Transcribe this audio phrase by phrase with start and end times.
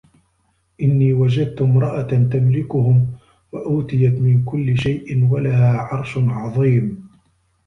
[0.81, 3.07] إِنّي وَجَدتُ امرَأَةً تَملِكُهُم
[3.51, 7.09] وَأوتِيَت مِن كُلِّ شَيءٍ وَلَها عَرشٌ عَظيمٌ